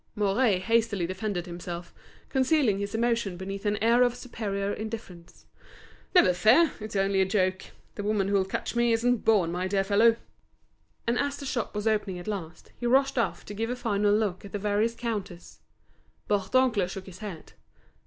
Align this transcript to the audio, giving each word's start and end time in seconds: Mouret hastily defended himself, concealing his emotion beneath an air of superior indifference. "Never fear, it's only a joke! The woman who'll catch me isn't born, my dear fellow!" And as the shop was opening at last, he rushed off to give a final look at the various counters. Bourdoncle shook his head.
Mouret 0.15 0.61
hastily 0.63 1.05
defended 1.05 1.45
himself, 1.45 1.93
concealing 2.29 2.79
his 2.79 2.95
emotion 2.95 3.37
beneath 3.37 3.67
an 3.67 3.77
air 3.83 4.01
of 4.01 4.15
superior 4.15 4.73
indifference. 4.73 5.45
"Never 6.15 6.33
fear, 6.33 6.71
it's 6.79 6.95
only 6.95 7.21
a 7.21 7.25
joke! 7.25 7.65
The 7.93 8.03
woman 8.03 8.27
who'll 8.27 8.43
catch 8.45 8.75
me 8.75 8.93
isn't 8.93 9.17
born, 9.17 9.51
my 9.51 9.67
dear 9.67 9.83
fellow!" 9.83 10.15
And 11.05 11.19
as 11.19 11.37
the 11.37 11.45
shop 11.45 11.75
was 11.75 11.85
opening 11.85 12.17
at 12.17 12.27
last, 12.27 12.71
he 12.79 12.87
rushed 12.87 13.19
off 13.19 13.45
to 13.45 13.53
give 13.53 13.69
a 13.69 13.75
final 13.75 14.11
look 14.11 14.43
at 14.43 14.53
the 14.53 14.57
various 14.57 14.95
counters. 14.95 15.59
Bourdoncle 16.27 16.87
shook 16.87 17.05
his 17.05 17.19
head. 17.19 17.53